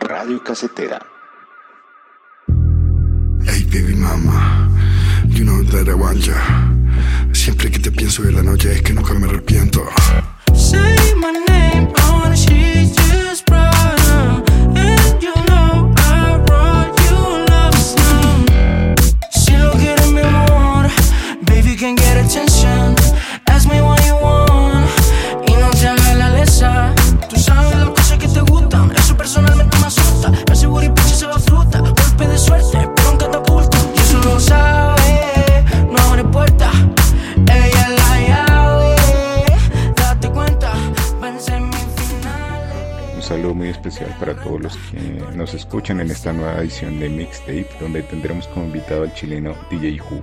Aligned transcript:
Radio 0.00 0.42
Casetera. 0.42 0.98
Hey 3.44 3.64
baby 3.64 3.94
mama, 3.94 4.68
you 5.26 5.44
know 5.44 5.62
that 5.64 5.88
I 5.88 5.94
want. 5.94 6.24
Siempre 7.34 7.70
que 7.70 7.78
te 7.78 7.90
pienso 7.90 8.24
en 8.24 8.36
la 8.36 8.42
noche 8.42 8.72
es 8.72 8.82
que 8.82 8.94
nunca 8.94 9.12
me 9.14 9.26
arrepiento. 9.26 9.84
Saludo 43.28 43.52
muy 43.52 43.68
especial 43.68 44.08
para 44.18 44.34
todos 44.42 44.58
los 44.58 44.76
que 44.90 45.36
nos 45.36 45.52
escuchan 45.52 46.00
en 46.00 46.10
esta 46.10 46.32
nueva 46.32 46.60
edición 46.60 46.98
de 46.98 47.10
Mixtape, 47.10 47.68
donde 47.78 48.02
tendremos 48.04 48.48
como 48.48 48.64
invitado 48.64 49.02
al 49.02 49.12
chileno 49.12 49.54
DJ 49.70 50.00
Who, 50.00 50.22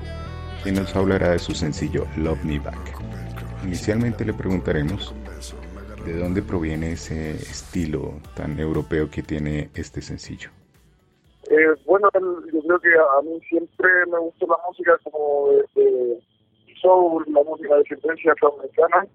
quien 0.64 0.74
nos 0.74 0.96
hablará 0.96 1.30
de 1.30 1.38
su 1.38 1.54
sencillo 1.54 2.08
Love 2.18 2.44
Me 2.44 2.58
Back. 2.58 2.98
Inicialmente 3.64 4.26
le 4.26 4.34
preguntaremos 4.34 5.14
de 6.04 6.18
dónde 6.18 6.42
proviene 6.42 6.94
ese 6.94 7.34
estilo 7.34 8.16
tan 8.34 8.60
europeo 8.60 9.08
que 9.12 9.22
tiene 9.22 9.70
este 9.76 10.02
sencillo. 10.02 10.50
Eh, 11.52 11.76
bueno, 11.86 12.10
yo 12.12 12.60
creo 12.60 12.80
que 12.80 12.90
a 12.90 13.22
mí 13.22 13.40
siempre 13.48 13.88
me 14.12 14.18
gustó 14.18 14.48
la 14.48 14.58
música 14.68 14.98
como 15.04 15.50
de, 15.76 16.20
soul, 16.82 17.24
la 17.28 17.44
música 17.44 17.76
de 17.76 17.84
descendencia 17.84 18.32
afroamericana. 18.32 19.06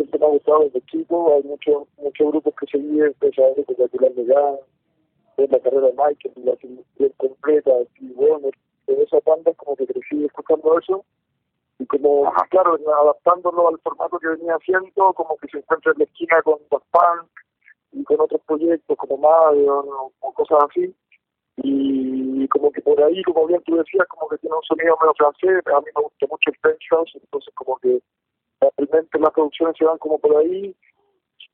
Siempre 0.00 0.18
me 0.18 0.24
ha 0.24 0.30
gustado 0.30 0.60
desde 0.60 0.80
chico. 0.86 1.34
Hay 1.34 1.42
muchos 1.42 1.86
muchos 1.98 2.26
grupos 2.28 2.54
que 2.58 2.66
seguí, 2.68 3.02
empecé 3.02 3.44
a 3.44 3.48
ver 3.48 3.60
espectacular 3.60 4.12
de 4.14 5.48
la 5.48 5.60
carrera 5.60 5.88
de 5.88 5.92
Michael, 5.92 6.34
la 6.36 6.54
bien 6.96 7.12
completa, 7.18 7.70
Steve 7.90 8.14
Wonder, 8.14 8.54
de 8.86 9.02
esas 9.02 9.22
bandas 9.24 9.54
como 9.58 9.76
que 9.76 9.86
crecí 9.86 10.24
escuchando 10.24 10.78
eso. 10.78 11.04
Y 11.78 11.84
como, 11.84 12.32
claro, 12.48 12.78
adaptándolo 13.02 13.68
al 13.68 13.78
formato 13.80 14.18
que 14.18 14.28
venía 14.28 14.54
haciendo, 14.54 15.12
como 15.12 15.36
que 15.36 15.48
se 15.48 15.58
encuentra 15.58 15.92
en 15.92 15.98
la 15.98 16.04
esquina 16.04 16.40
con 16.44 16.58
Daft 16.70 16.86
Punk 16.90 17.30
y 17.92 18.04
con 18.04 18.20
otros 18.20 18.40
proyectos 18.46 18.96
como 18.96 19.18
Madeon 19.18 19.86
o, 19.86 20.12
o 20.20 20.32
cosas 20.32 20.64
así 20.70 20.94
y 21.62 22.48
como 22.48 22.72
que 22.72 22.80
por 22.80 23.02
ahí, 23.02 23.22
como 23.24 23.46
bien 23.46 23.62
tú 23.66 23.76
decías, 23.76 24.06
como 24.08 24.28
que 24.28 24.38
tiene 24.38 24.56
un 24.56 24.62
sonido 24.62 24.96
medio 24.98 25.14
francés, 25.14 25.62
a 25.66 25.80
mí 25.80 25.86
me 25.94 26.02
gusta 26.02 26.26
mucho 26.30 26.50
el 26.50 26.56
French 26.56 26.86
house, 26.90 27.12
entonces 27.14 27.54
como 27.54 27.76
que 27.78 28.00
realmente 28.60 29.18
las 29.18 29.32
producciones 29.32 29.76
se 29.78 29.84
van 29.84 29.98
como 29.98 30.18
por 30.18 30.36
ahí 30.36 30.74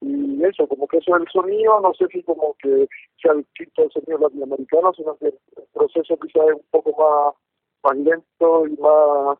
y 0.00 0.44
eso, 0.44 0.66
como 0.68 0.86
que 0.86 0.98
eso 0.98 1.16
es 1.16 1.22
el 1.22 1.28
sonido, 1.28 1.80
no 1.80 1.94
sé 1.94 2.06
si 2.08 2.22
como 2.22 2.54
que 2.60 2.86
sea 3.20 3.34
distinto 3.34 3.82
al 3.82 3.90
sonido 3.92 4.18
latinoamericano, 4.18 4.92
sino 4.94 5.16
que 5.16 5.26
el 5.28 5.38
proceso 5.72 6.16
quizás 6.18 6.48
es 6.48 6.54
un 6.54 6.66
poco 6.70 6.90
más, 7.00 7.34
más 7.82 7.96
lento 8.04 8.66
y 8.66 8.76
más, 8.76 9.38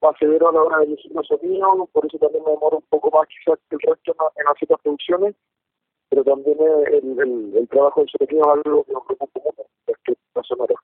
más 0.00 0.16
severo 0.18 0.48
a 0.48 0.52
la 0.52 0.62
hora 0.62 0.78
de 0.78 0.84
elegir 0.86 1.12
los 1.12 1.26
sonidos, 1.26 1.88
por 1.92 2.06
eso 2.06 2.18
también 2.18 2.44
me 2.44 2.52
demoro 2.52 2.78
un 2.78 2.84
poco 2.88 3.10
más 3.10 3.28
quizás 3.28 3.58
que 3.68 3.76
el 3.76 3.80
resto 3.80 4.16
en, 4.36 4.48
hacer 4.48 4.70
las 4.70 4.80
producciones, 4.80 5.34
pero 6.08 6.24
también 6.24 6.56
el, 6.60 7.20
el, 7.20 7.56
el 7.56 7.68
trabajo 7.68 8.00
del 8.00 8.10
sonido 8.10 8.54
es 8.54 8.66
algo 8.66 8.84
que 8.84 8.94
me 8.94 9.00
preocupa 9.00 9.50
mucho, 9.56 9.70
es 9.88 9.96
que 10.04 10.14
la 10.34 10.42
sonora. 10.42 10.74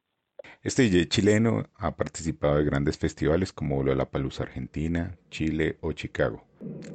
Este 0.65 0.85
DJ 0.85 1.09
chileno 1.09 1.65
ha 1.77 1.91
participado 1.95 2.57
de 2.57 2.65
grandes 2.65 2.97
festivales 2.97 3.53
como 3.53 3.83
Lollapalooza 3.83 4.45
Argentina, 4.45 5.15
Chile 5.29 5.77
o 5.83 5.93
Chicago. 5.93 6.41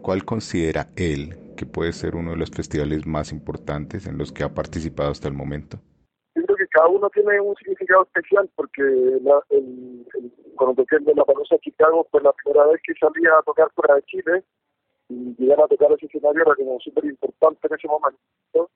¿Cuál 0.02 0.25
considera 0.25 0.88
él 0.96 1.38
que 1.56 1.68
puede 1.68 1.94
ser 1.94 2.16
uno 2.16 2.31
de 2.31 2.38
los 2.38 2.50
festivales 2.50 3.06
más 3.06 3.31
importantes 3.31 4.08
en 4.08 4.18
los 4.18 4.31
que 4.31 4.44
ha 4.44 4.56
participado 4.56 5.12
hasta 5.12 5.28
el 5.28 5.35
momento? 5.35 5.78
yo 6.34 6.44
creo 6.46 6.58
que 6.58 6.68
cada 6.69 6.88
uno 6.88 7.12
tiene 7.12 7.40
un 7.41 7.56
significado 7.58 8.03
especial 8.03 8.50
porque 8.56 8.81
la, 9.22 9.40
el, 9.52 10.03
el, 10.16 10.31
cuando 10.56 10.81
toqué 10.81 10.96
en 10.96 11.16
la 11.16 11.24
Palusa 11.24 11.58
Chicago 11.59 12.08
fue 12.09 12.24
la 12.24 12.34
primera 12.34 12.66
vez 12.68 12.81
que 12.84 12.94
salía 12.96 13.38
a 13.38 13.44
tocar 13.44 13.69
fuera 13.75 13.96
de 13.96 14.02
Chile 14.03 14.44
y 15.09 15.35
llegar 15.38 15.62
a 15.62 15.68
tocar 15.68 15.91
ese 15.91 16.08
escenario 16.08 16.41
era 16.41 16.56
como 16.56 16.79
súper 16.79 17.06
importante 17.06 17.68
en 17.68 17.75
ese 17.75 17.88
momento. 17.88 18.69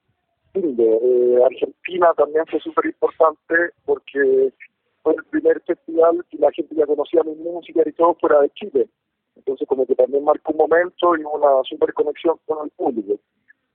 Eh, 0.54 1.40
Argentina 1.44 2.14
también 2.16 2.46
fue 2.46 2.60
súper 2.60 2.86
importante 2.86 3.56
porque 3.86 4.54
fue 5.04 5.14
el 5.16 5.24
primer 5.26 5.62
festival 5.62 6.26
y 6.32 6.38
la 6.38 6.52
gente 6.52 6.76
ya 6.76 6.86
conocía 6.86 7.24
mi 7.24 7.36
música 7.36 7.84
y 7.86 7.92
todo 7.94 8.16
fuera 8.16 8.42
de 8.42 8.50
Chile. 8.52 8.88
Entonces 9.36 9.68
como 9.68 9.86
que 9.86 9.96
también 9.96 10.24
marcó 10.24 10.52
un 10.52 10.58
momento 10.58 11.16
y 11.16 11.22
una 11.24 11.64
súper 11.64 11.94
conexión 11.94 12.38
con 12.46 12.66
el 12.66 12.72
público 12.72 13.20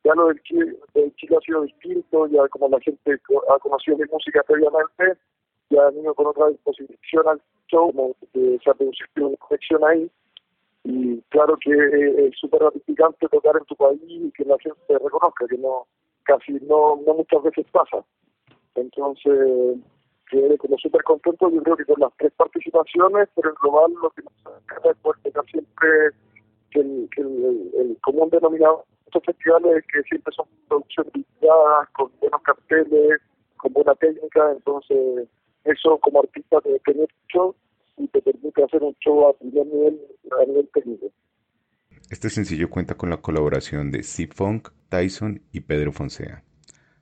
ya 0.09 0.15
lo 0.15 0.29
del 0.29 0.43
Chile, 0.43 0.77
del 0.95 1.15
Chile 1.17 1.37
ha 1.37 1.41
sido 1.41 1.63
distinto, 1.63 2.27
ya 2.29 2.47
como 2.49 2.69
la 2.69 2.81
gente 2.81 3.21
ha 3.51 3.59
conocido 3.59 3.99
mi 3.99 4.05
música 4.11 4.43
previamente, 4.43 5.21
ya 5.71 5.87
han 5.87 5.99
ido 5.99 6.15
con 6.15 6.29
otra 6.29 6.49
disposición 6.49 7.29
al 7.29 7.43
show, 7.67 7.93
que 8.33 8.59
se 8.63 8.71
ha 8.71 8.75
producido 8.75 9.29
una 9.29 9.37
conexión 9.37 9.85
ahí, 9.85 10.11
y 10.85 11.21
claro 11.29 11.59
que 11.59 11.71
es 11.71 12.39
súper 12.39 12.61
gratificante 12.61 13.29
tocar 13.29 13.57
en 13.57 13.65
tu 13.65 13.77
país 13.77 14.01
y 14.07 14.31
que 14.33 14.45
la 14.45 14.57
gente 14.59 14.79
te 14.87 14.99
reconozca, 14.99 15.47
que 15.47 15.59
no 15.59 15.87
casi 16.23 16.53
no, 16.53 17.01
no 17.07 17.15
muchas 17.15 17.43
veces 17.43 17.67
pasa. 17.71 18.05
Entonces, 18.77 19.79
quedé 20.31 20.59
como 20.59 20.79
súper 20.79 21.03
contento, 21.03 21.51
yo 21.51 21.63
creo 21.63 21.77
que 21.77 21.85
con 21.85 22.01
las 22.01 22.13
tres 22.19 22.33
participaciones, 22.37 23.29
pero 23.35 23.51
en 23.51 23.57
global 23.61 23.93
lo 24.03 24.11
que 24.11 24.23
nos 24.23 24.33
encanta 24.63 24.91
es 24.91 25.23
tocar 25.23 25.45
siempre 25.51 25.89
que 26.71 26.81
el, 26.81 27.09
que 27.15 27.23
el, 27.23 27.71
el 27.79 27.99
común 28.03 28.31
denominador 28.31 28.85
estos 29.09 29.25
festivales 29.25 29.85
que 29.91 30.03
siempre 30.03 30.33
son 30.35 30.47
producciones 30.69 31.15
limitadas, 31.15 31.89
con 31.97 32.11
buenos 32.21 32.43
carteles, 32.43 33.21
con 33.57 33.73
buena 33.73 33.95
técnica, 33.95 34.53
entonces 34.53 35.29
eso 35.65 35.99
como 35.99 36.21
artista 36.21 36.61
te 36.61 36.79
permite 36.81 37.15
mucho 37.23 37.57
y 37.97 38.07
te 38.09 38.23
permite 38.23 38.63
hacer 38.63 38.83
un 38.83 38.95
show 39.01 39.29
a 39.29 39.39
primer 39.39 39.67
nivel, 39.67 40.01
a 40.41 40.45
nivel 40.45 40.69
técnico. 40.73 41.07
Este 42.11 42.31
sencillo 42.31 42.71
cuenta 42.71 42.95
con 42.95 43.11
la 43.11 43.19
colaboración 43.19 43.91
de 43.91 44.03
C-Funk, 44.03 44.69
Tyson 44.89 45.43
y 45.53 45.61
Pedro 45.61 45.93
Fonsea. 45.93 46.45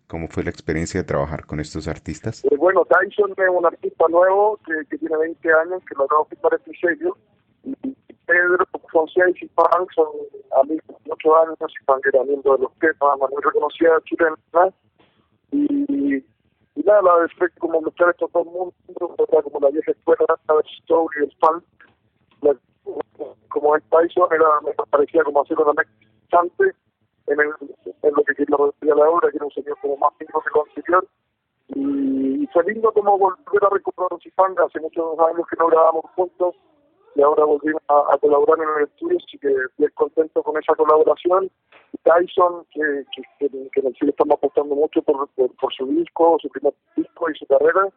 ¿Cómo 0.09 0.29
fue 0.29 0.45
la 0.45 0.51
experiencia 0.51 1.01
de 1.01 1.07
trabajar 1.07 1.47
con 1.47 1.59
estos 1.59 1.89
artistas? 1.89 2.45
Eh, 2.45 2.57
bueno, 2.57 2.85
Tyson 2.85 3.33
es 3.37 3.49
un 3.51 3.67
artista 3.67 4.05
nuevo 4.09 4.59
que, 4.65 4.73
que 4.89 4.99
tiene 4.99 5.17
20 5.17 5.53
años, 5.53 5.83
que 5.89 5.97
logró 5.97 6.25
firmar 6.27 6.55
este 6.55 6.73
sello, 6.79 7.17
y 7.65 7.97
Pedro 8.25 8.65
Fonsea 8.93 9.29
y 9.31 9.35
C-Funk 9.35 9.91
son 9.95 10.07
amigos 10.63 10.97
de 11.05 11.11
8 11.11 11.37
años, 11.43 11.57
C-Funk 11.59 12.07
era 12.07 12.23
miembro 12.23 12.57
de 12.57 12.63
los 12.63 12.73
temas, 12.79 13.19
muy 13.19 13.43
reconocida 13.43 14.01
chilena, 14.05 14.75
y, 15.51 16.17
y 16.77 16.83
nada, 16.85 17.03
la 17.03 17.15
vez 17.17 17.33
como 17.59 17.81
mezclar 17.81 18.11
estos 18.11 18.31
dos 18.31 18.47
mundos, 18.47 18.75
como 18.95 19.61
la 19.61 19.71
vieja 19.71 19.91
escuela 19.91 20.25
del 20.49 20.63
soul 20.87 21.11
y 21.17 21.25
el 21.25 21.33
la, 22.43 22.57
como 23.49 23.75
el 23.75 23.83
Tyson 23.83 24.29
era, 24.31 24.47
me 24.63 24.73
parecía 24.91 25.25
como 25.25 25.43
hacer 25.43 25.59
una 25.59 25.73
mezcla 25.73 26.77
en, 27.27 27.41
el, 27.41 27.51
en 28.03 28.15
lo 28.15 28.23
que 28.25 28.35
quería 28.35 28.57
referir 28.57 28.93
a 28.93 28.97
la 28.97 29.31
que 29.31 29.37
era 29.37 29.45
un 29.47 29.53
señor 29.53 29.79
como 29.81 29.97
más 29.97 30.13
fino 30.19 30.41
que 30.41 30.61
anterior, 30.61 31.07
y, 31.69 32.45
y 32.45 32.47
fue 32.49 32.65
lindo 32.65 32.93
como 32.93 33.19
volver 33.19 33.65
a 33.65 33.71
recuperar 33.71 34.13
a 34.13 34.19
Cifanga, 34.23 34.65
hace 34.65 34.81
muchos 34.81 35.19
años 35.19 35.47
que 35.49 35.57
no 35.57 35.67
grabábamos 35.67 36.05
juntos, 36.15 36.55
y 37.17 37.23
ahora 37.23 37.45
volvimos 37.45 37.83
a, 37.89 38.19
colaborar 38.19 38.59
en 38.59 38.77
el 38.77 38.89
estudio, 38.89 39.17
así 39.17 39.39
que 39.39 39.49
bien 39.79 39.91
contento 39.95 40.43
con 40.43 40.57
esa 40.63 40.75
colaboración. 40.75 41.51
Tyson, 42.03 42.67
que, 42.71 43.05
que, 43.15 43.49
que, 43.49 43.81
en 43.81 43.87
el 43.87 43.95
Chile 43.95 44.11
estamos 44.11 44.37
apostando 44.37 44.75
mucho 44.75 45.01
por, 45.03 45.27
por, 45.29 45.51
por, 45.57 45.73
su 45.73 45.87
disco, 45.87 46.37
su 46.41 46.49
primer 46.51 46.75
disco 46.95 47.31
y 47.31 47.35
su 47.39 47.47
carrera, 47.47 47.89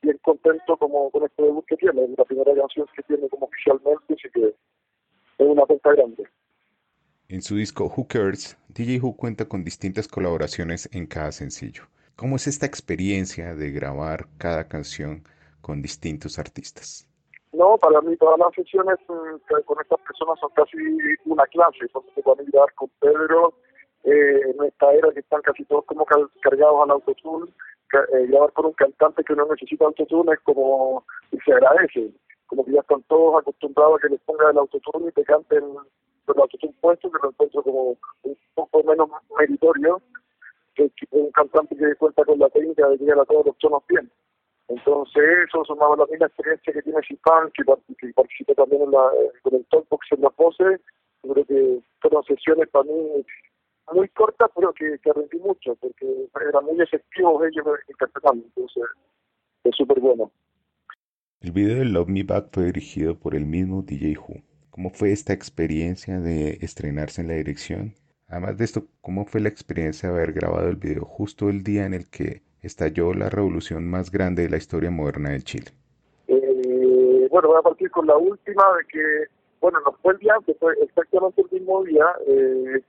bien 0.00 0.18
contento 0.22 0.76
como 0.78 1.10
con 1.10 1.24
este 1.24 1.42
debut 1.42 1.64
que 1.66 1.76
tiene, 1.76 2.08
la 2.16 2.24
primera 2.24 2.54
canción 2.54 2.86
que 2.96 3.02
tiene 3.02 3.28
como 3.28 3.46
oficialmente, 3.46 4.14
así 4.14 4.30
que 4.32 4.46
es 4.46 4.54
una 5.38 5.62
apuesta 5.62 5.92
grande. 5.92 6.24
En 7.34 7.42
su 7.42 7.56
disco 7.56 7.86
Who 7.86 8.06
Cares, 8.06 8.56
DJ 8.68 9.00
Who 9.02 9.16
cuenta 9.16 9.44
con 9.48 9.64
distintas 9.64 10.06
colaboraciones 10.06 10.88
en 10.92 11.04
cada 11.04 11.32
sencillo. 11.32 11.82
¿Cómo 12.14 12.36
es 12.36 12.46
esta 12.46 12.64
experiencia 12.64 13.56
de 13.56 13.72
grabar 13.72 14.28
cada 14.38 14.68
canción 14.68 15.24
con 15.60 15.82
distintos 15.82 16.38
artistas? 16.38 17.08
No, 17.52 17.76
para 17.78 18.00
mí 18.02 18.16
todas 18.18 18.38
las 18.38 18.54
sesiones 18.54 18.98
con 19.08 19.80
estas 19.80 19.98
personas 20.02 20.38
son 20.38 20.50
casi 20.54 20.76
una 21.24 21.44
clase. 21.48 21.78
Entonces, 21.80 22.22
para 22.24 22.40
mí 22.40 22.48
grabar 22.52 22.72
con 22.74 22.88
Pedro 23.00 23.52
eh, 24.04 24.40
en 24.54 24.64
esta 24.66 24.92
era 24.92 25.10
que 25.10 25.18
están 25.18 25.42
casi 25.42 25.64
todos 25.64 25.84
como 25.86 26.04
car- 26.04 26.30
cargados 26.40 26.84
al 26.84 26.90
autotune, 26.92 27.50
eh, 28.12 28.26
grabar 28.28 28.52
con 28.52 28.66
un 28.66 28.74
cantante 28.74 29.24
que 29.24 29.34
no 29.34 29.44
necesita 29.46 29.86
autotune 29.86 30.34
es 30.34 30.40
como, 30.44 31.04
y 31.32 31.38
se 31.40 31.52
agradece, 31.52 32.12
como 32.46 32.64
que 32.64 32.70
ya 32.74 32.80
están 32.80 33.02
todos 33.08 33.40
acostumbrados 33.42 33.98
a 33.98 34.06
que 34.06 34.12
les 34.14 34.20
ponga 34.20 34.52
el 34.52 34.58
autotune 34.58 35.08
y 35.08 35.12
te 35.12 35.24
canten 35.24 35.64
con 36.24 36.36
el 36.36 36.42
autotune 36.42 36.74
puesto, 36.80 37.10
que 37.10 37.18
lo 37.22 37.30
encuentro 37.30 37.62
como 37.62 37.96
un 38.22 38.38
poco 38.54 38.82
menos 38.84 39.08
meritorio 39.38 40.00
que, 40.74 40.90
un 41.10 41.30
cantante 41.32 41.76
que 41.76 41.94
cuenta 41.96 42.24
con 42.24 42.38
la 42.38 42.48
técnica 42.50 42.88
de 42.88 42.96
llegar 42.98 43.20
a 43.20 43.24
todos 43.24 43.46
los 43.46 43.58
tonos 43.58 43.82
bien. 43.88 44.10
Entonces 44.68 45.22
eso, 45.46 45.64
sumado 45.64 45.94
a 45.94 45.96
la 45.98 46.06
misma 46.06 46.26
experiencia 46.26 46.72
que 46.72 46.82
tiene 46.82 47.00
Chipán, 47.02 47.50
que, 47.52 47.62
que 47.98 48.12
participó 48.14 48.54
también 48.54 48.82
en 48.82 48.90
la, 48.90 49.10
eh, 49.20 49.30
con 49.42 49.54
el 49.54 49.64
Talkbox 49.66 50.06
en 50.12 50.22
las 50.22 50.36
voces, 50.36 50.80
yo 51.22 51.32
creo 51.32 51.44
que 51.44 51.80
fueron 52.00 52.24
sesiones 52.24 52.68
para 52.68 52.84
mí 52.84 53.24
muy 53.92 54.08
cortas, 54.08 54.50
pero 54.54 54.72
que, 54.72 54.98
que 54.98 55.10
aprendí 55.10 55.38
mucho, 55.38 55.76
porque 55.76 56.06
eran 56.48 56.64
muy 56.64 56.80
efectivos 56.80 57.42
ellos 57.44 57.66
interpretando, 57.88 58.44
entonces 58.46 58.84
es 59.64 59.76
súper 59.76 60.00
bueno. 60.00 60.30
El 61.40 61.52
video 61.52 61.78
de 61.78 61.84
Love 61.84 62.08
Me 62.08 62.22
Back 62.22 62.48
fue 62.52 62.64
dirigido 62.64 63.18
por 63.18 63.34
el 63.34 63.44
mismo 63.44 63.82
DJ 63.82 64.16
Who. 64.18 64.40
¿Cómo 64.74 64.90
fue 64.90 65.12
esta 65.12 65.32
experiencia 65.32 66.18
de 66.18 66.58
estrenarse 66.60 67.20
en 67.20 67.28
la 67.28 67.34
dirección? 67.34 67.94
Además 68.26 68.58
de 68.58 68.64
esto, 68.64 68.82
¿cómo 69.02 69.24
fue 69.24 69.40
la 69.40 69.48
experiencia 69.48 70.08
de 70.08 70.16
haber 70.16 70.32
grabado 70.32 70.68
el 70.68 70.74
video 70.74 71.04
justo 71.04 71.48
el 71.48 71.62
día 71.62 71.86
en 71.86 71.94
el 71.94 72.10
que 72.10 72.42
estalló 72.60 73.14
la 73.14 73.30
revolución 73.30 73.88
más 73.88 74.10
grande 74.10 74.42
de 74.42 74.48
la 74.48 74.56
historia 74.56 74.90
moderna 74.90 75.30
de 75.30 75.42
Chile? 75.42 75.66
Eh, 76.26 77.28
bueno, 77.30 77.50
voy 77.50 77.58
a 77.60 77.62
partir 77.62 77.88
con 77.92 78.08
la 78.08 78.16
última, 78.16 78.64
de 78.76 78.84
que, 78.88 79.26
bueno, 79.60 79.78
no 79.86 79.92
fue 80.02 80.14
el 80.14 80.18
día 80.18 80.34
antes, 80.34 80.56
fue 80.58 80.72
exactamente 80.82 81.40
el 81.42 81.60
mismo 81.60 81.84
día 81.84 82.06
eh, 82.26 82.82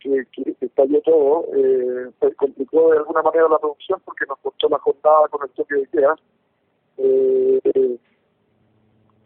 que, 0.00 0.24
que 0.32 0.56
estalló 0.58 1.02
todo. 1.02 1.48
Eh, 1.54 2.12
se 2.18 2.34
complicó 2.36 2.92
de 2.92 2.96
alguna 2.96 3.20
manera 3.20 3.46
la 3.50 3.58
producción 3.58 4.00
porque 4.06 4.24
nos 4.26 4.38
costó 4.38 4.70
la 4.70 4.78
jornada 4.78 5.28
con 5.28 5.46
el 5.46 5.54
toque 5.54 5.74
de 5.74 5.86
queda. 5.88 6.16
Eh, 6.96 7.98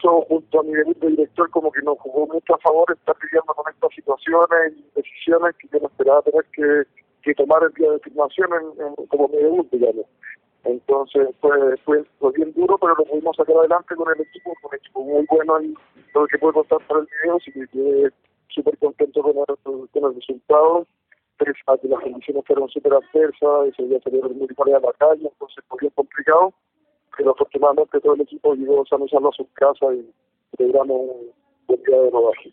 junto 0.08 0.60
a 0.60 0.62
mi 0.62 0.72
debut 0.72 0.98
de 0.98 1.08
director 1.08 1.50
como 1.50 1.70
que 1.70 1.82
nos 1.82 1.98
jugó 1.98 2.26
mucho 2.26 2.54
a 2.54 2.58
favor 2.58 2.90
estar 2.92 3.16
lidiando 3.22 3.54
con 3.54 3.72
estas 3.72 3.90
situaciones 3.94 4.72
y 4.76 4.84
decisiones 4.94 5.56
que 5.56 5.68
yo 5.72 5.80
no 5.80 5.88
esperaba 5.88 6.22
tener 6.22 6.44
que, 6.52 7.34
tomar 7.34 7.62
el 7.62 7.72
día 7.74 7.90
de 7.92 7.98
filmación 8.00 8.48
en, 8.54 9.06
como 9.06 9.28
mi 9.28 9.36
debut, 9.36 9.70
digamos. 9.70 10.06
Entonces 10.64 11.28
fue, 11.40 11.76
fue, 11.84 12.04
fue 12.18 12.32
bien 12.32 12.52
duro, 12.54 12.76
pero 12.78 12.94
lo 12.96 13.04
pudimos 13.04 13.36
sacar 13.36 13.56
adelante 13.56 13.94
con 13.94 14.12
el 14.14 14.20
equipo, 14.20 14.52
con 14.60 14.70
un 14.70 14.76
equipo 14.76 15.04
muy 15.04 15.26
bueno 15.30 15.62
y 15.62 15.74
todo 16.12 16.24
lo 16.24 16.28
que 16.28 16.38
puedo 16.38 16.54
contar 16.54 16.78
para 16.86 17.00
el 17.00 17.08
video, 17.22 17.36
así 17.36 17.52
que 17.52 17.66
quedé 17.68 18.10
súper 18.48 18.76
contento 18.78 19.22
con 19.22 19.36
el, 19.36 19.88
con 19.90 20.04
el 20.04 20.14
resultado. 20.14 20.86
A 21.66 21.78
que 21.78 21.88
las 21.88 22.00
condiciones 22.02 22.44
fueron 22.46 22.68
súper 22.68 22.92
adversas, 22.92 23.68
ese 23.68 23.84
día 23.84 23.98
salieron 24.04 24.36
muy 24.36 24.46
de 24.46 24.54
la 24.72 24.92
calle, 24.98 25.26
entonces 25.26 25.64
fue 25.68 25.78
bien 25.80 25.92
complicado, 25.96 26.52
pero 27.16 27.32
afortunadamente 27.32 28.00
todo 28.00 28.14
el 28.14 28.22
equipo 28.22 28.54
llegó 28.54 28.84
sano 28.86 29.06
y 29.06 29.08
salvo 29.08 29.30
a 29.30 29.36
sus 29.36 29.48
casas 29.54 29.94
y 29.94 30.62
un 30.62 31.32
buen 31.66 31.82
día 31.82 32.00
de 32.00 32.10
rodaje. 32.10 32.52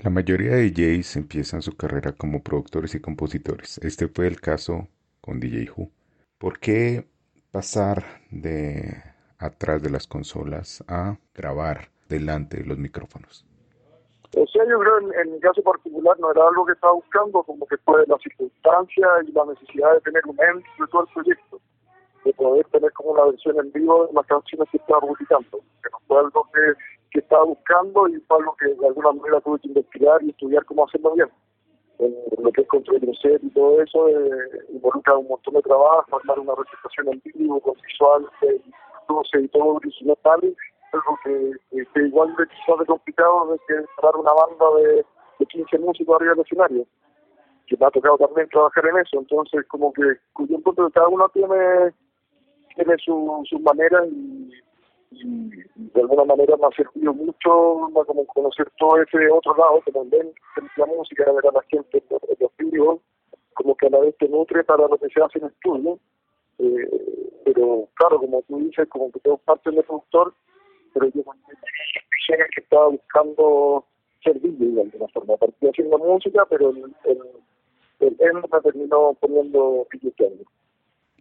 La 0.00 0.10
mayoría 0.10 0.52
de 0.52 0.70
DJs 0.70 1.16
empiezan 1.16 1.62
su 1.62 1.76
carrera 1.76 2.12
como 2.12 2.42
productores 2.42 2.94
y 2.94 3.00
compositores. 3.00 3.78
Este 3.78 4.08
fue 4.08 4.26
el 4.26 4.40
caso 4.40 4.88
con 5.20 5.40
DJ 5.40 5.70
Who. 5.76 5.90
¿Por 6.38 6.58
qué 6.58 7.06
pasar 7.50 8.02
de 8.30 9.02
atrás 9.38 9.82
de 9.82 9.90
las 9.90 10.06
consolas 10.06 10.82
a 10.88 11.18
grabar 11.34 11.90
delante 12.08 12.58
de 12.58 12.64
los 12.64 12.78
micrófonos? 12.78 13.44
O 14.36 14.46
sea, 14.46 14.64
yo 14.68 14.78
creo 14.78 14.98
en, 15.00 15.20
en 15.20 15.34
mi 15.34 15.40
caso 15.40 15.62
particular 15.62 16.18
no 16.20 16.30
era 16.30 16.46
algo 16.46 16.64
que 16.64 16.72
estaba 16.72 16.92
buscando, 16.92 17.42
como 17.42 17.66
que 17.66 17.76
fue 17.78 18.04
la 18.06 18.16
circunstancia 18.18 19.06
y 19.26 19.32
la 19.32 19.44
necesidad 19.44 19.94
de 19.94 20.00
tener 20.00 20.22
un 20.26 20.38
end 20.40 20.64
de 20.78 20.86
todo 20.90 21.02
el 21.02 21.12
proyecto, 21.12 21.60
de 22.24 22.32
poder 22.34 22.66
tener 22.66 22.92
como 22.92 23.10
una 23.10 23.24
versión 23.24 23.58
en 23.58 23.72
vivo 23.72 24.06
de 24.06 24.12
las 24.12 24.26
canciones 24.26 24.68
que 24.70 24.76
estaba 24.76 25.00
publicando, 25.00 25.58
que 25.82 25.90
no 25.90 25.98
fue 26.06 26.18
algo 26.18 26.46
que, 26.52 26.60
que 27.10 27.18
estaba 27.20 27.44
buscando 27.44 28.08
y 28.08 28.20
fue 28.20 28.38
algo 28.38 28.56
que 28.56 28.66
de 28.66 28.86
alguna 28.86 29.12
manera 29.12 29.40
tuve 29.40 29.58
que 29.60 29.68
investigar 29.68 30.22
y 30.22 30.30
estudiar 30.30 30.64
cómo 30.64 30.86
hacerlo 30.86 31.14
bien. 31.14 31.28
En 31.98 32.14
lo 32.42 32.50
que 32.52 32.62
es 32.62 32.68
control 32.68 33.00
de 33.00 33.14
set 33.20 33.44
y 33.44 33.50
todo 33.50 33.82
eso, 33.82 34.08
eh, 34.08 34.64
involucra 34.70 35.18
un 35.18 35.28
montón 35.28 35.54
de 35.54 35.62
trabajo, 35.62 36.16
armar 36.16 36.38
una 36.38 36.54
presentación 36.54 37.08
en 37.08 37.22
vivo, 37.34 37.60
con 37.60 37.74
visual, 37.86 38.26
eh, 38.42 38.60
luces 39.08 39.44
y 39.44 39.48
todo 39.48 39.74
original, 39.74 40.16
algo 40.92 41.18
que, 41.24 41.52
que, 41.70 41.86
que 41.86 42.06
igual 42.06 42.34
de 42.36 42.46
quizás 42.46 42.78
de 42.78 42.86
complicado 42.86 43.54
es 43.54 43.60
que 43.66 43.74
una 44.18 44.32
banda 44.32 44.66
de, 44.78 45.04
de 45.38 45.46
15 45.46 45.78
músicos 45.78 46.16
arriba 46.16 46.34
del 46.34 46.44
escenario, 46.44 46.86
que 47.66 47.76
me 47.76 47.86
ha 47.86 47.90
tocado 47.90 48.18
también 48.18 48.48
trabajar 48.48 48.86
en 48.86 48.98
eso, 48.98 49.18
entonces 49.18 49.66
como 49.68 49.92
que 49.92 50.02
yo 50.02 50.56
encuentro 50.56 50.86
que 50.86 50.92
cada 50.92 51.08
uno 51.08 51.28
tiene, 51.28 51.92
tiene 52.74 52.94
su, 52.98 53.42
sus 53.48 53.60
maneras 53.60 54.06
y, 54.10 54.50
y 55.12 55.50
de 55.76 56.00
alguna 56.00 56.24
manera 56.24 56.56
me 56.56 56.66
ha 56.66 56.70
servido 56.76 57.12
mucho 57.14 57.88
¿no? 57.92 58.04
como 58.04 58.24
conocer 58.26 58.70
todo 58.78 59.00
ese 59.02 59.28
otro 59.30 59.56
lado, 59.56 59.80
como 59.84 60.04
ven 60.08 60.32
la 60.76 60.86
música, 60.86 61.30
ver 61.32 61.46
a 61.48 61.52
la 61.52 61.62
gente 61.68 61.98
en 61.98 62.04
los- 62.10 62.50
vivos, 62.58 63.00
como 63.54 63.74
que 63.76 63.86
a 63.86 63.90
la 63.90 64.00
vez 64.00 64.16
te 64.18 64.28
nutre 64.28 64.62
para 64.64 64.86
lo 64.86 64.96
que 64.98 65.08
se 65.08 65.22
hace 65.22 65.38
en 65.38 65.46
estudio. 65.46 65.98
Eh, 66.58 67.30
pero 67.44 67.88
claro, 67.94 68.18
como 68.18 68.42
tú 68.42 68.58
dices, 68.58 68.86
como 68.88 69.10
que 69.10 69.18
tengo 69.20 69.38
parte 69.38 69.70
del 69.70 69.82
productor, 69.82 70.34
pero 70.92 71.06
yo 71.06 71.22
tenía 71.22 72.46
que 72.54 72.60
estaba 72.60 72.88
buscando 72.88 73.84
ser 74.22 74.40
DJ 74.40 74.66
de 74.66 74.82
alguna 74.82 75.08
forma. 75.08 75.36
Partí 75.36 75.66
haciendo 75.68 75.98
música, 75.98 76.46
pero 76.48 76.70
el, 76.70 76.94
el, 77.04 77.18
el 78.00 78.16
él 78.18 78.34
me 78.34 78.60
terminó 78.60 79.14
poniendo 79.14 79.86
pilleteando. 79.90 80.44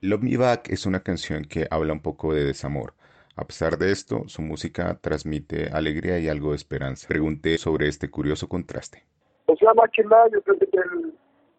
Love 0.01 0.23
Me 0.23 0.37
Back 0.37 0.69
es 0.69 0.85
una 0.85 1.01
canción 1.01 1.43
que 1.43 1.67
habla 1.69 1.93
un 1.93 2.01
poco 2.01 2.33
de 2.33 2.45
desamor. 2.45 2.93
A 3.35 3.45
pesar 3.45 3.77
de 3.77 3.91
esto, 3.91 4.23
su 4.27 4.41
música 4.41 4.97
transmite 5.01 5.69
alegría 5.71 6.19
y 6.19 6.27
algo 6.27 6.51
de 6.51 6.55
esperanza. 6.55 7.07
Pregunté 7.07 7.57
sobre 7.57 7.87
este 7.87 8.09
curioso 8.09 8.47
contraste. 8.47 9.03
O 9.45 9.55
sea, 9.55 9.73
más 9.73 9.89
que 9.91 10.03
nada, 10.03 10.27
yo 10.31 10.41
creo 10.41 10.59
que 10.59 10.65
el, 10.65 11.13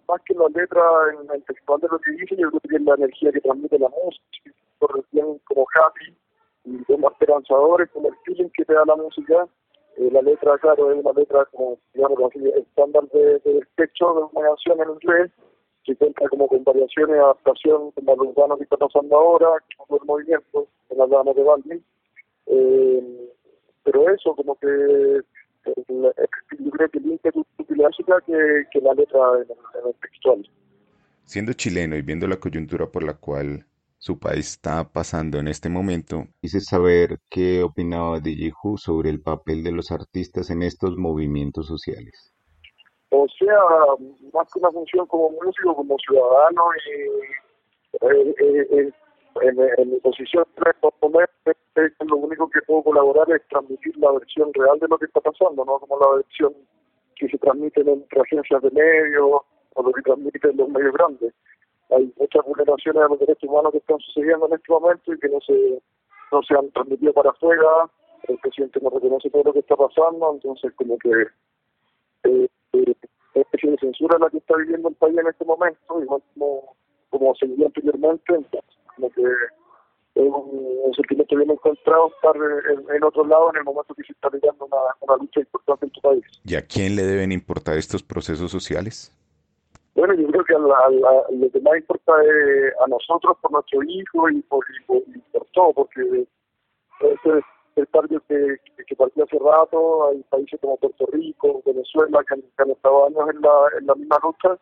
más 0.09 0.21
que 0.25 0.35
la 0.35 0.49
letra 0.49 0.83
en 1.21 1.35
el 1.35 1.43
textual 1.45 1.81
de 1.81 1.89
lo 1.91 1.99
que 1.99 2.13
dice, 2.13 2.37
yo 2.39 2.51
creo 2.51 2.61
que 2.61 2.77
es 2.77 2.83
la 2.83 2.95
energía 2.95 3.33
que 3.33 3.41
transmite 3.41 3.79
la 3.79 3.89
música, 3.89 5.05
bien 5.13 5.41
como 5.45 5.67
happy 5.75 6.17
y 6.65 6.85
como 6.85 7.11
esperanzadores, 7.11 7.91
como 7.91 8.09
el 8.09 8.15
feeling 8.25 8.51
que 8.55 8.65
te 8.65 8.75
da 8.75 8.85
la 8.87 8.97
música. 8.97 9.47
Eh, 9.97 10.09
la 10.13 10.23
letra, 10.23 10.57
claro, 10.59 10.93
es 10.93 11.05
una 11.05 11.13
letra 11.13 11.45
como, 11.47 11.79
digamos 11.95 12.19
así, 12.25 12.49
estándar 12.57 13.05
de, 13.13 13.41
despecho 13.41 14.15
de 14.15 14.39
una 14.39 14.49
canción 14.49 14.81
en 14.81 14.91
inglés, 14.91 15.31
que 15.85 15.97
cuenta 15.97 16.29
como 16.29 16.47
con 16.49 16.65
variaciones, 16.65 17.17
adaptación 17.17 17.91
como 17.93 18.17
lo 18.17 18.31
urbano 18.31 18.57
que 18.57 18.65
está 18.65 18.77
pasando 18.77 19.17
ahora, 19.17 19.49
como 19.77 20.01
el 20.01 20.07
movimiento, 20.07 20.69
en 20.91 20.99
la 20.99 21.07
gama 21.07 21.33
de 21.33 21.43
Balvin. 21.43 21.85
Eh, 22.47 23.31
pero 23.85 24.11
eso, 24.11 24.35
como 24.35 24.55
que 24.57 24.67
yo 25.67 26.71
creo 26.71 26.89
que 26.89 26.99
el 26.99 27.07
ímpetu 27.07 27.45
la 27.79 28.21
que, 28.21 28.65
que 28.73 28.81
la 28.81 28.95
letra 28.95 29.21
en 29.37 29.51
en 29.81 29.89
el 29.89 29.95
textual. 30.01 30.51
Siendo 31.25 31.53
chileno 31.53 31.97
y 31.97 32.03
viendo 32.03 32.27
la 32.27 32.39
coyuntura 32.39 32.91
por 32.91 33.03
la 33.03 33.15
cual 33.15 33.67
su 33.99 34.19
país 34.19 34.53
está 34.53 34.91
pasando 34.91 35.39
en 35.39 35.49
este 35.49 35.69
momento, 35.69 36.27
quise 36.41 36.61
saber 36.61 37.21
qué 37.29 37.63
opinaba 37.63 38.21
DJ 38.21 38.53
Who 38.63 38.79
sobre 38.79 39.11
el 39.11 39.21
papel 39.21 39.63
de 39.63 39.73
los 39.73 39.91
artistas 39.91 40.51
en 40.51 40.63
estos 40.63 40.97
movimientos 40.97 41.67
sociales. 41.67 42.33
O 43.11 43.27
sea, 43.29 43.59
más 44.33 44.53
que 44.53 44.61
una 44.61 44.71
función 44.71 45.07
como 45.07 45.31
músico, 45.31 45.75
como 45.75 45.97
ciudadano 45.99 46.63
y 46.87 47.51
eh, 48.07 48.35
eh, 48.41 48.67
eh, 48.71 48.93
en, 49.43 49.91
mi 49.91 50.01
posición 50.01 50.45
lo 52.07 52.17
único 52.17 52.49
que 52.51 52.63
puedo 52.63 52.83
colaborar 52.83 53.31
es 53.31 53.47
transmitir 53.49 53.97
la 53.99 54.13
versión 54.13 54.53
real 54.55 54.79
de 54.79 54.89
lo 54.89 54.99
que 54.99 55.07
está 55.07 55.21
pasando, 55.21 55.65
no 55.65 55.79
como 55.79 55.99
la 55.99 56.17
versión 56.17 56.55
que 57.17 57.29
se 57.29 57.39
transmite 57.39 57.81
entre 57.81 58.21
agencias 58.21 58.63
de 58.63 58.71
medios 58.71 59.43
o 59.75 59.83
lo 59.83 59.93
que 59.93 60.03
transmiten 60.03 60.57
los 60.57 60.69
medios 60.69 60.93
grandes. 60.95 61.35
Hay 61.91 62.13
muchas 62.19 62.45
vulneraciones 62.45 63.03
de 63.03 63.09
los 63.09 63.19
derechos 63.19 63.49
humanos 63.49 63.73
que 63.73 63.79
están 63.79 63.99
sucediendo 63.99 64.47
en 64.47 64.55
este 64.55 64.73
momento 64.73 65.13
y 65.13 65.19
que 65.19 65.29
no 65.29 65.41
se, 65.41 65.83
no 66.33 66.43
se 66.43 66.55
han 66.55 66.71
transmitido 66.71 67.13
para 67.13 67.31
afuera. 67.31 67.91
El 68.29 68.39
presidente 68.39 68.81
no 68.81 68.91
reconoce 68.91 69.31
todo 69.31 69.43
lo 69.45 69.53
que 69.53 69.61
está 69.61 69.77
pasando, 69.77 70.33
entonces 70.33 70.73
como 70.77 70.97
que 70.99 71.11
eh, 72.25 72.49
eh, 72.73 72.95
especie 73.35 73.71
de 73.71 73.79
censura 73.79 74.19
la 74.19 74.31
que 74.31 74.39
está 74.39 74.57
viviendo 74.57 74.89
el 74.89 74.95
país 74.97 75.17
en 75.17 75.27
este 75.27 75.45
momento, 75.45 76.03
igual 76.03 76.23
como, 76.35 76.77
como 77.11 77.35
se 77.35 77.47
vivió 77.47 77.67
anteriormente, 77.67 78.35
entonces 78.35 78.79
como 78.97 79.11
que 79.11 79.23
es 79.23 80.27
un, 80.27 80.79
un 80.85 80.95
sentimiento 80.95 81.37
bien 81.37 81.51
encontrado 81.51 82.09
estar 82.09 82.37
en, 82.37 82.97
en, 82.97 83.05
otro 83.05 83.25
lado 83.25 83.51
en 83.51 83.59
el 83.59 83.65
momento 83.65 83.95
que 83.95 84.03
se 84.03 84.13
está 84.13 84.29
lidiando 84.33 84.67
una, 84.67 84.77
una 85.01 85.17
lucha 85.17 85.41
importante 85.41 85.87
en 85.87 85.93
tu 85.93 86.01
país. 86.01 86.25
¿Y 86.45 86.57
a 86.57 86.63
quién 86.63 86.97
le 86.97 87.03
deben 87.03 87.33
importar 87.33 87.77
estos 87.79 88.03
procesos 88.03 88.51
sociales? 88.51 89.13
Bueno, 89.95 90.15
yo 90.15 90.27
creo 90.29 90.45
que 90.45 90.55
a, 90.55 90.59
la, 90.59 90.79
a, 90.79 90.91
la, 90.91 91.23
lo 91.31 91.51
que 91.51 91.61
más 91.61 91.77
importa 91.77 92.13
es 92.23 92.75
a 92.85 92.87
nosotros, 92.89 93.37
por 93.41 93.53
nuestro 93.53 93.83
hijo 93.83 94.31
y 94.31 94.43
por, 94.43 94.65
y 94.69 94.85
por, 94.85 94.97
y 94.99 95.19
por 95.33 95.47
todo, 95.53 95.73
porque 95.73 96.27
este 97.01 97.31
que, 97.87 98.97
partió 98.97 99.25
hace 99.25 99.39
rato, 99.39 100.09
hay 100.09 100.23
países 100.31 100.61
como 100.61 100.77
Puerto 100.77 101.07
Rico, 101.13 101.63
Venezuela, 101.65 102.23
que 102.29 102.41
que 102.41 102.63
han 102.63 102.71
estado 102.71 103.09
en 103.09 103.41
la, 103.87 103.95
misma 103.95 104.19
lucha, 104.23 104.59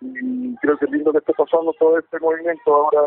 y 0.00 0.56
creo 0.56 0.78
que 0.78 0.84
es 0.86 0.90
lindo 0.90 1.12
que 1.12 1.18
esté 1.18 1.32
pasando 1.34 1.72
todo 1.74 1.98
este 1.98 2.18
movimiento 2.20 2.74
ahora 2.74 3.02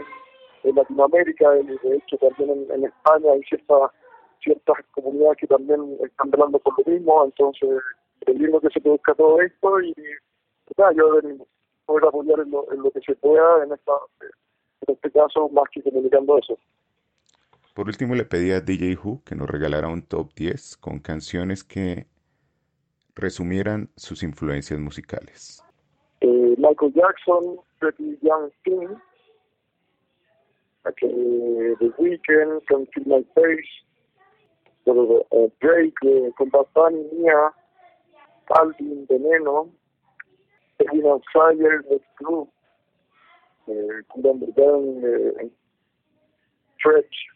en, 0.64 0.76
Latinoamérica 0.76 1.58
y 1.58 1.64
de 1.66 1.98
hecho 1.98 2.18
también 2.18 2.66
en, 2.70 2.86
España 2.86 3.32
hay 3.34 3.42
ciertas 3.44 3.92
ciertas 4.42 4.78
comunidades 4.92 5.38
que 5.38 5.48
también 5.48 5.98
están 6.04 6.32
velando 6.32 6.60
por 6.60 6.78
lo 6.78 6.94
mismo, 6.94 7.26
entonces 7.26 7.70
es 8.22 8.36
lindo 8.36 8.62
que 8.62 8.70
se 8.70 8.82
produzca 8.82 9.14
todo 9.16 9.42
esto 9.42 9.82
y 9.82 9.94
nada, 10.78 10.92
yo 10.94 11.20
poder 11.86 12.06
apoyar 12.08 12.40
en 12.40 12.52
lo, 12.52 12.72
en 12.72 12.82
lo 12.82 12.92
que 12.92 13.02
se 13.02 13.16
pueda 13.16 13.64
en 13.64 13.74
esta 13.74 13.94
en 14.88 14.94
este 14.96 15.12
caso 15.12 15.50
más 15.50 15.66
que 15.72 15.82
comunicando 15.82 16.38
eso. 16.38 16.58
Por 17.74 17.88
último, 17.88 18.14
le 18.14 18.26
pedí 18.26 18.52
a 18.52 18.62
DJ 18.62 18.98
Who 19.04 19.24
que 19.26 19.36
nos 19.36 19.50
regalara 19.50 19.88
un 19.88 20.04
top 20.04 20.32
10 20.36 20.78
con 20.78 21.00
canciones 21.00 21.64
que 21.64 22.06
resumieran 23.16 23.90
sus 23.96 24.22
influencias 24.22 24.80
musicales. 24.80 25.64
Eh, 26.22 26.56
Michael 26.58 26.94
Jackson, 26.94 27.58
Pretty 27.80 28.18
Young 28.22 28.52
Thing, 28.64 28.90
The 30.84 31.94
Weeknd, 31.98 32.62
con 32.68 32.86
Kill 32.88 33.06
My 33.06 33.24
Face, 33.34 33.70
uh, 34.86 35.50
Drake 35.60 35.94
eh, 36.04 36.32
con 36.38 36.50
Mia, 37.14 37.54
Calvin, 38.48 39.06
Veneno, 39.08 39.70
Kevin 40.78 41.22
Fire, 41.32 41.84
The 41.90 42.00
Club, 42.18 42.50
eh, 43.68 44.04
Stretch, 46.78 47.33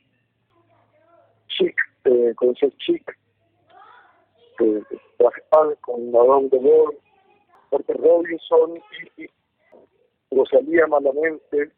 Chic, 1.58 1.76
eh, 2.06 2.34
con 2.36 2.50
ese 2.52 2.72
Chic, 2.78 3.18
eh, 4.60 4.84
con 5.82 6.12
Madame 6.12 6.50
Bord, 6.50 6.96
Porter 7.70 7.98
Robinson 7.98 8.80
y, 9.18 9.28
Rosalía 10.30 10.86
Malamente. 10.88 11.72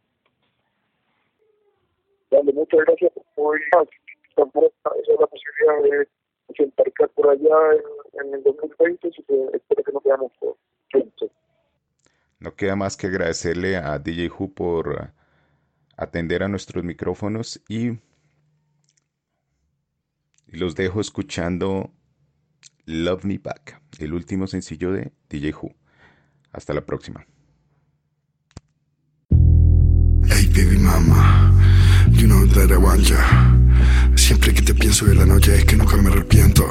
Dale 2.30 2.54
muchas 2.54 2.80
gracias 2.86 3.12
por 3.36 3.56
hoy. 3.56 3.62
Esa 3.72 3.82
es 3.84 5.20
la 5.20 5.28
posibilidad 5.28 5.84
de 5.84 6.08
desembarcar 6.50 7.10
por 7.10 7.30
allá 7.30 7.74
en, 7.74 8.28
en 8.28 8.34
el 8.36 8.44
2020, 8.44 9.08
así 9.08 9.24
que 9.24 9.50
espero 9.54 9.84
que 9.84 9.92
nos 9.92 10.04
veamos 10.04 10.32
pronto. 10.92 11.30
No 12.40 12.56
queda 12.56 12.76
más 12.76 12.98
que 12.98 13.08
agradecerle 13.08 13.78
a 13.78 14.00
DJ 14.00 14.30
Who 14.30 14.54
por 14.54 15.12
atender 15.98 16.44
a 16.44 16.48
nuestros 16.48 16.84
micrófonos 16.84 17.62
y 17.68 18.00
los 20.52 20.76
dejo 20.76 21.02
escuchando 21.02 21.92
Love 22.86 23.26
Me 23.26 23.38
Back, 23.38 23.82
el 24.00 24.14
último 24.14 24.48
sencillo 24.48 24.92
de 24.92 25.12
DJ 25.30 25.54
Who. 25.54 25.76
Hasta 26.52 26.74
la 26.74 26.86
próxima. 26.86 27.26
Hey 30.26 30.48
baby 30.54 30.78
mama, 30.78 31.54
you 32.12 32.28
know 32.28 32.46
that 32.48 32.72
I 32.72 32.78
want 32.78 33.04
ya. 33.04 33.56
Siempre 34.16 34.54
que 34.54 34.62
te 34.62 34.74
pienso 34.74 35.06
de 35.06 35.16
la 35.16 35.26
noche 35.26 35.56
es 35.56 35.66
que 35.66 35.76
nunca 35.76 35.98
me 35.98 36.10
arrepiento. 36.10 36.66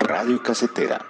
Radio 0.00 0.40
Casetera 0.42 1.05